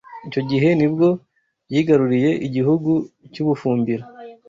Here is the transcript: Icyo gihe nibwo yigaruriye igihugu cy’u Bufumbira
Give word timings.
Icyo 0.27 0.41
gihe 0.49 0.69
nibwo 0.79 1.07
yigaruriye 1.73 2.31
igihugu 2.47 2.91
cy’u 3.33 3.45
Bufumbira 3.47 4.03